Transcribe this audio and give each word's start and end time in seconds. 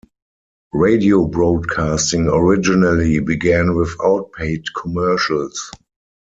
Radio 0.73 1.27
broadcasting 1.27 2.27
originally 2.27 3.19
began 3.19 3.75
without 3.75 4.31
paid 4.31 4.63
commercials. 4.75 5.69